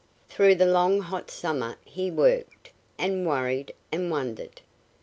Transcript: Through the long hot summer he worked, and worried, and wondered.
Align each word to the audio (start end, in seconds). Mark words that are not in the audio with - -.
Through 0.29 0.55
the 0.55 0.65
long 0.65 1.01
hot 1.01 1.29
summer 1.29 1.75
he 1.85 2.09
worked, 2.09 2.71
and 2.97 3.23
worried, 3.23 3.71
and 3.91 4.09
wondered. 4.09 4.61